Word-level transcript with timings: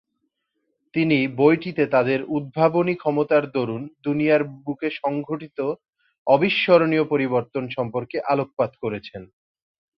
তিনি 0.93 1.17
বইটিতে 1.37 1.83
তাদের 1.95 2.19
উদ্ভাবনী 2.37 2.93
ক্ষমতার 2.97 3.43
দরুন 3.55 3.81
দুনিয়ার 4.03 4.41
বুকে 4.57 4.89
সংঘটিত 5.01 5.59
অবিস্মরণীয় 6.27 7.05
পরিবর্তন 7.13 7.63
সম্পর্কে 7.77 8.17
আলোকপাত 8.31 8.71
করেছেন। 8.83 9.21